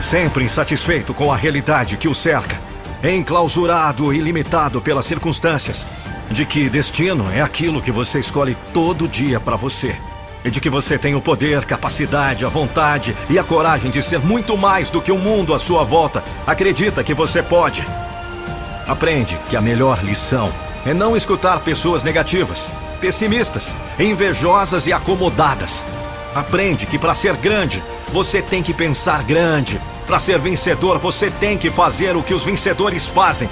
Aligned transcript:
Sempre 0.00 0.44
insatisfeito 0.44 1.14
com 1.14 1.32
a 1.32 1.36
realidade 1.36 1.96
que 1.96 2.08
o 2.08 2.14
cerca, 2.14 2.60
enclausurado 3.02 4.12
e 4.12 4.18
limitado 4.18 4.80
pelas 4.80 5.06
circunstâncias, 5.06 5.88
de 6.30 6.44
que 6.44 6.68
destino 6.68 7.30
é 7.32 7.40
aquilo 7.40 7.80
que 7.80 7.90
você 7.90 8.18
escolhe 8.18 8.56
todo 8.72 9.08
dia 9.08 9.40
para 9.40 9.56
você. 9.56 9.96
E 10.44 10.50
de 10.50 10.60
que 10.60 10.68
você 10.68 10.98
tem 10.98 11.14
o 11.14 11.22
poder, 11.22 11.64
capacidade, 11.64 12.44
a 12.44 12.48
vontade 12.50 13.16
e 13.30 13.38
a 13.38 13.42
coragem 13.42 13.90
de 13.90 14.02
ser 14.02 14.18
muito 14.18 14.58
mais 14.58 14.90
do 14.90 15.00
que 15.00 15.10
o 15.10 15.18
mundo 15.18 15.54
à 15.54 15.58
sua 15.58 15.82
volta 15.84 16.22
acredita 16.46 17.02
que 17.02 17.14
você 17.14 17.42
pode. 17.42 17.86
Aprende 18.86 19.38
que 19.48 19.56
a 19.56 19.62
melhor 19.62 20.04
lição 20.04 20.52
é 20.84 20.92
não 20.92 21.16
escutar 21.16 21.60
pessoas 21.60 22.04
negativas, 22.04 22.70
pessimistas, 23.00 23.74
invejosas 23.98 24.86
e 24.86 24.92
acomodadas. 24.92 25.86
Aprende 26.34 26.84
que 26.84 26.98
para 26.98 27.14
ser 27.14 27.36
grande, 27.36 27.82
você 28.12 28.42
tem 28.42 28.62
que 28.62 28.74
pensar 28.74 29.22
grande. 29.22 29.80
Para 30.06 30.18
ser 30.18 30.38
vencedor, 30.38 30.98
você 30.98 31.30
tem 31.30 31.56
que 31.56 31.70
fazer 31.70 32.16
o 32.16 32.22
que 32.22 32.34
os 32.34 32.44
vencedores 32.44 33.06
fazem. 33.06 33.48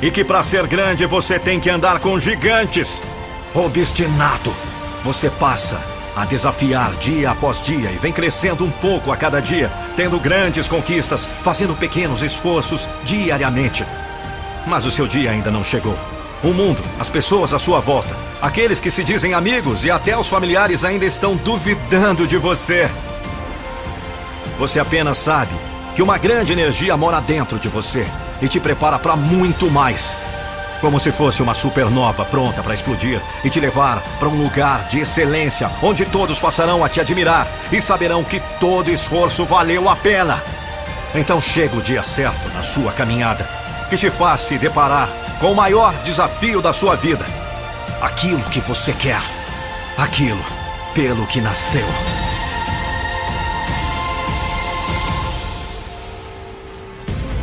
E 0.00 0.08
que 0.08 0.22
para 0.22 0.44
ser 0.44 0.68
grande, 0.68 1.04
você 1.04 1.36
tem 1.36 1.58
que 1.58 1.68
andar 1.68 1.98
com 1.98 2.16
gigantes. 2.20 3.02
Obstinado, 3.52 4.54
você 5.02 5.28
passa 5.28 5.97
a 6.18 6.24
desafiar 6.24 6.90
dia 6.96 7.30
após 7.30 7.62
dia 7.62 7.92
e 7.92 7.96
vem 7.96 8.12
crescendo 8.12 8.64
um 8.64 8.70
pouco 8.72 9.12
a 9.12 9.16
cada 9.16 9.40
dia, 9.40 9.70
tendo 9.94 10.18
grandes 10.18 10.66
conquistas, 10.66 11.28
fazendo 11.42 11.76
pequenos 11.76 12.24
esforços 12.24 12.88
diariamente. 13.04 13.86
Mas 14.66 14.84
o 14.84 14.90
seu 14.90 15.06
dia 15.06 15.30
ainda 15.30 15.48
não 15.48 15.62
chegou. 15.62 15.96
O 16.42 16.48
mundo, 16.48 16.82
as 16.98 17.08
pessoas 17.08 17.54
à 17.54 17.58
sua 17.58 17.78
volta, 17.78 18.16
aqueles 18.42 18.80
que 18.80 18.90
se 18.90 19.04
dizem 19.04 19.32
amigos 19.32 19.84
e 19.84 19.92
até 19.92 20.18
os 20.18 20.28
familiares 20.28 20.84
ainda 20.84 21.04
estão 21.04 21.36
duvidando 21.36 22.26
de 22.26 22.36
você. 22.36 22.90
Você 24.58 24.80
apenas 24.80 25.18
sabe 25.18 25.54
que 25.94 26.02
uma 26.02 26.18
grande 26.18 26.52
energia 26.52 26.96
mora 26.96 27.20
dentro 27.20 27.60
de 27.60 27.68
você 27.68 28.04
e 28.42 28.48
te 28.48 28.58
prepara 28.58 28.98
para 28.98 29.14
muito 29.14 29.70
mais. 29.70 30.16
Como 30.80 31.00
se 31.00 31.10
fosse 31.10 31.42
uma 31.42 31.54
supernova 31.54 32.24
pronta 32.24 32.62
para 32.62 32.74
explodir 32.74 33.20
e 33.42 33.50
te 33.50 33.58
levar 33.58 34.00
para 34.18 34.28
um 34.28 34.42
lugar 34.42 34.86
de 34.88 35.00
excelência, 35.00 35.70
onde 35.82 36.04
todos 36.06 36.38
passarão 36.38 36.84
a 36.84 36.88
te 36.88 37.00
admirar 37.00 37.48
e 37.72 37.80
saberão 37.80 38.22
que 38.22 38.40
todo 38.60 38.90
esforço 38.90 39.44
valeu 39.44 39.88
a 39.88 39.96
pena. 39.96 40.42
Então 41.14 41.40
chega 41.40 41.76
o 41.76 41.82
dia 41.82 42.02
certo 42.02 42.48
na 42.54 42.62
sua 42.62 42.92
caminhada, 42.92 43.48
que 43.90 43.96
te 43.96 44.10
faz 44.10 44.42
se 44.42 44.56
deparar 44.56 45.08
com 45.40 45.52
o 45.52 45.56
maior 45.56 45.92
desafio 46.04 46.62
da 46.62 46.72
sua 46.72 46.94
vida. 46.94 47.24
Aquilo 48.00 48.42
que 48.44 48.60
você 48.60 48.92
quer. 48.92 49.20
Aquilo 49.96 50.44
pelo 50.94 51.26
que 51.26 51.40
nasceu. 51.40 51.86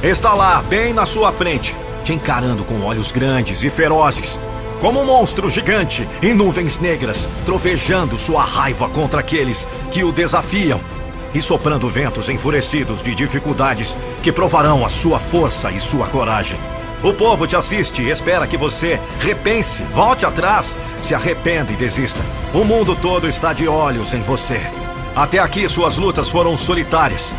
Está 0.01 0.33
lá, 0.33 0.61
bem 0.61 0.93
na 0.93 1.05
sua 1.05 1.31
frente, 1.31 1.75
te 2.05 2.13
encarando 2.13 2.63
com 2.63 2.81
olhos 2.81 3.11
grandes 3.11 3.63
e 3.63 3.69
ferozes, 3.69 4.39
como 4.79 5.01
um 5.01 5.05
monstro 5.05 5.49
gigante 5.49 6.07
em 6.21 6.35
nuvens 6.35 6.79
negras, 6.79 7.27
trovejando 7.43 8.15
sua 8.15 8.43
raiva 8.43 8.87
contra 8.87 9.21
aqueles 9.21 9.67
que 9.91 10.03
o 10.03 10.11
desafiam 10.11 10.79
e 11.33 11.41
soprando 11.41 11.89
ventos 11.89 12.29
enfurecidos 12.29 13.01
de 13.01 13.15
dificuldades 13.15 13.97
que 14.21 14.31
provarão 14.31 14.85
a 14.85 14.89
sua 14.89 15.19
força 15.19 15.71
e 15.71 15.79
sua 15.79 16.07
coragem. 16.07 16.59
O 17.03 17.11
povo 17.11 17.47
te 17.47 17.55
assiste 17.55 18.03
e 18.03 18.11
espera 18.11 18.45
que 18.45 18.55
você 18.55 18.99
repense, 19.19 19.81
volte 19.91 20.27
atrás, 20.27 20.77
se 21.01 21.15
arrependa 21.15 21.73
e 21.73 21.75
desista. 21.75 22.21
O 22.53 22.63
mundo 22.63 22.95
todo 22.95 23.27
está 23.27 23.51
de 23.51 23.67
olhos 23.67 24.13
em 24.13 24.21
você. 24.21 24.61
Até 25.15 25.39
aqui 25.39 25.67
suas 25.67 25.97
lutas 25.97 26.29
foram 26.29 26.55
solitárias. 26.55 27.33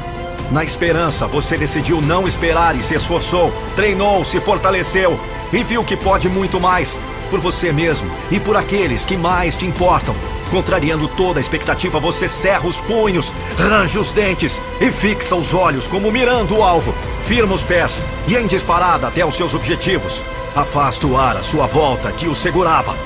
Na 0.51 0.63
esperança, 0.63 1.27
você 1.27 1.57
decidiu 1.57 2.01
não 2.01 2.29
esperar 2.29 2.77
e 2.77 2.83
se 2.83 2.95
esforçou, 2.95 3.53
treinou, 3.75 4.25
se 4.25 4.39
fortaleceu 4.39 5.19
e 5.53 5.63
viu 5.63 5.85
que 5.85 5.97
pode 5.97 6.29
muito 6.29 6.61
mais 6.61 6.99
por 7.31 7.41
você 7.41 7.73
mesmo 7.73 8.09
e 8.31 8.39
por 8.39 8.57
aqueles 8.57 9.05
que 9.05 9.17
mais 9.17 9.57
te 9.57 9.67
importam. 9.67 10.15
Contrariando 10.51 11.09
toda 11.09 11.41
a 11.41 11.43
expectativa, 11.43 11.99
você 11.99 12.29
cerra 12.29 12.67
os 12.67 12.81
punhos, 12.81 13.35
range 13.59 13.99
os 13.99 14.13
dentes 14.13 14.63
e 14.81 14.93
fixa 14.93 15.35
os 15.35 15.53
olhos 15.53 15.89
como 15.89 16.13
mirando 16.13 16.57
o 16.57 16.63
alvo. 16.63 16.95
Firma 17.25 17.53
os 17.53 17.65
pés 17.65 18.07
e 18.29 18.37
em 18.37 18.47
disparada 18.47 19.09
até 19.09 19.27
os 19.27 19.35
seus 19.35 19.55
objetivos. 19.55 20.25
Afasta 20.55 21.07
o 21.07 21.19
ar 21.19 21.37
à 21.37 21.43
sua 21.43 21.67
volta 21.67 22.13
que 22.13 22.29
o 22.29 22.35
segurava. 22.35 22.97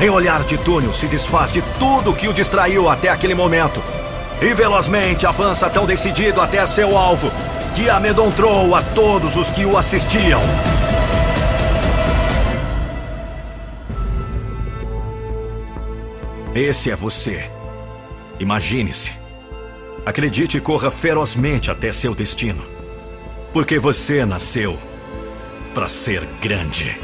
Em 0.00 0.10
olhar 0.10 0.42
de 0.42 0.58
túnel 0.58 0.92
se 0.92 1.06
desfaz 1.06 1.52
de 1.52 1.62
tudo 1.78 2.14
que 2.14 2.26
o 2.26 2.32
distraiu 2.32 2.88
até 2.88 3.08
aquele 3.08 3.34
momento. 3.34 3.80
E 4.40 4.54
velozmente 4.54 5.26
avança 5.26 5.68
tão 5.68 5.84
decidido 5.84 6.40
até 6.40 6.64
seu 6.66 6.96
alvo, 6.96 7.30
que 7.74 7.90
amedrontou 7.90 8.74
a 8.74 8.82
todos 8.82 9.36
os 9.36 9.50
que 9.50 9.64
o 9.64 9.76
assistiam. 9.76 10.40
Esse 16.54 16.90
é 16.90 16.96
você. 16.96 17.50
Imagine-se. 18.40 19.12
Acredite 20.06 20.58
e 20.58 20.60
corra 20.60 20.90
ferozmente 20.90 21.70
até 21.70 21.92
seu 21.92 22.14
destino. 22.14 22.64
Porque 23.52 23.78
você 23.78 24.24
nasceu 24.24 24.78
para 25.74 25.88
ser 25.88 26.24
grande. 26.40 26.98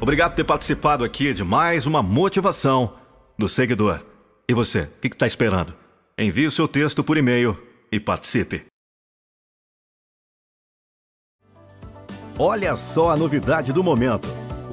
Obrigado 0.00 0.30
por 0.30 0.36
ter 0.36 0.44
participado 0.44 1.04
aqui 1.04 1.34
de 1.34 1.44
mais 1.44 1.86
uma 1.86 2.02
motivação 2.02 2.94
do 3.38 3.48
seguidor. 3.48 4.07
E 4.48 4.54
você, 4.54 4.82
o 4.82 5.00
que 5.00 5.08
está 5.08 5.26
esperando? 5.26 5.74
Envie 6.18 6.46
o 6.46 6.50
seu 6.50 6.66
texto 6.66 7.04
por 7.04 7.16
e-mail 7.16 7.56
e 7.92 8.00
participe. 8.00 8.64
Olha 12.38 12.76
só 12.76 13.10
a 13.10 13.16
novidade 13.16 13.72
do 13.72 13.84
momento: 13.84 14.28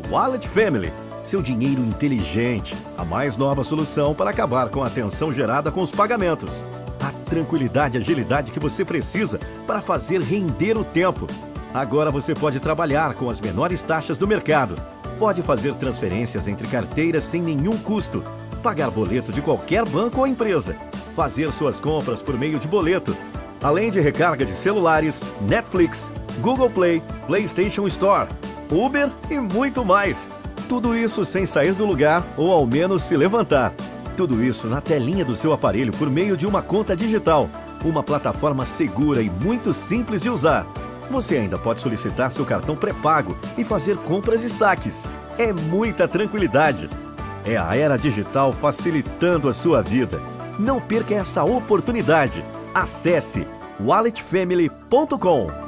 Wallet 0.10 0.48
Family 0.48 0.92
seu 1.28 1.42
dinheiro 1.42 1.82
inteligente, 1.82 2.76
a 2.98 3.04
mais 3.04 3.36
nova 3.36 3.64
solução 3.64 4.14
para 4.14 4.30
acabar 4.30 4.70
com 4.70 4.84
a 4.84 4.90
tensão 4.90 5.34
gerada 5.34 5.72
com 5.72 5.82
os 5.82 5.92
pagamentos. 5.92 6.66
A 7.02 7.12
tranquilidade 7.28 7.98
e 7.98 8.02
agilidade 8.02 8.52
que 8.52 8.60
você 8.60 8.86
precisa 8.86 9.40
para 9.66 9.82
fazer 9.82 10.22
render 10.22 10.78
o 10.78 10.84
tempo. 10.84 11.28
Agora 11.74 12.12
você 12.12 12.34
pode 12.34 12.60
trabalhar 12.60 13.16
com 13.16 13.30
as 13.30 13.42
menores 13.42 13.82
taxas 13.82 14.18
do 14.18 14.28
mercado. 14.28 14.76
Pode 15.18 15.42
fazer 15.42 15.74
transferências 15.76 16.48
entre 16.48 16.68
carteiras 16.68 17.24
sem 17.24 17.42
nenhum 17.42 17.78
custo 17.78 18.24
pagar 18.66 18.90
boleto 18.90 19.32
de 19.32 19.44
qualquer 19.44 19.88
banco 19.88 20.22
ou 20.22 20.26
empresa, 20.26 20.76
fazer 21.16 21.54
suas 21.54 21.80
compras 21.80 22.24
por 22.24 22.36
meio 22.36 22.58
de 22.58 22.68
boleto, 22.68 23.16
além 23.62 23.92
de 23.92 24.00
recarga 24.00 24.44
de 24.44 24.56
celulares, 24.56 25.22
Netflix, 25.40 26.10
Google 26.42 26.72
Play, 26.72 27.04
PlayStation 27.28 27.86
Store, 27.86 28.28
Uber 28.72 29.12
e 29.30 29.40
muito 29.40 29.86
mais. 29.86 30.34
Tudo 30.68 30.98
isso 30.98 31.24
sem 31.24 31.46
sair 31.46 31.74
do 31.74 31.86
lugar 31.86 32.26
ou 32.36 32.52
ao 32.52 32.66
menos 32.66 33.04
se 33.04 33.16
levantar. 33.16 33.72
Tudo 34.18 34.44
isso 34.44 34.66
na 34.66 34.82
telinha 34.82 35.24
do 35.24 35.36
seu 35.36 35.54
aparelho 35.54 35.92
por 35.92 36.10
meio 36.10 36.36
de 36.36 36.48
uma 36.48 36.64
conta 36.64 36.96
digital, 36.96 37.48
uma 37.84 38.02
plataforma 38.02 38.66
segura 38.66 39.22
e 39.22 39.30
muito 39.30 39.74
simples 39.74 40.24
de 40.24 40.30
usar. 40.32 40.66
Você 41.12 41.38
ainda 41.38 41.60
pode 41.60 41.82
solicitar 41.82 42.32
seu 42.32 42.44
cartão 42.44 42.76
pré-pago 42.76 43.38
e 43.60 43.64
fazer 43.64 43.96
compras 43.98 44.44
e 44.44 44.50
saques. 44.50 45.08
É 45.38 45.54
muita 45.54 46.08
tranquilidade. 46.08 46.90
É 47.46 47.58
a 47.58 47.76
era 47.76 47.98
digital 47.98 48.52
facilitando 48.52 49.48
a 49.48 49.54
sua 49.54 49.82
vida. 49.82 50.20
Não 50.58 50.82
perca 50.82 51.14
essa 51.14 51.44
oportunidade. 51.44 52.44
Acesse 52.74 53.48
walletfamily.com. 53.80 55.65